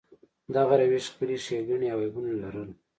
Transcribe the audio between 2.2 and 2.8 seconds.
لرل.